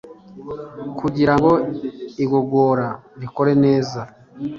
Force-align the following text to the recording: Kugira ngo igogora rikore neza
Kugira 0.99 1.33
ngo 1.39 1.51
igogora 2.23 2.87
rikore 3.21 3.53
neza 3.63 4.01